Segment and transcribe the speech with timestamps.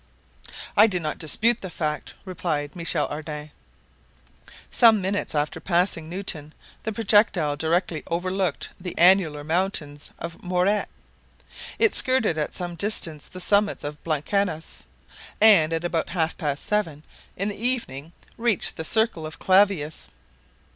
[0.75, 3.51] "I do not dispute the fact," replied Michel Ardan.
[4.71, 10.89] Some minutes after passing Newton, the projectile directly overlooked the annular mountains of Moret.
[11.77, 14.87] It skirted at some distance the summits of Blancanus,
[15.39, 17.03] and at about half past seven
[17.37, 20.09] in the evening reached the circle of Clavius.